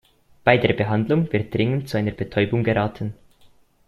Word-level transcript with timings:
Bei 0.43 0.57
der 0.57 0.73
Behandlung 0.73 1.31
wird 1.31 1.53
dringend 1.53 1.87
zu 1.87 1.95
einer 1.95 2.09
Betäubung 2.09 2.63
geraten. 2.63 3.13